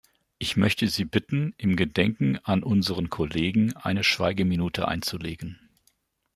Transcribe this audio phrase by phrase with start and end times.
[0.39, 5.59] Ich möchte Sie bitten, im Gedenken an unseren Kollegen eine Schweigeminute einzulegen.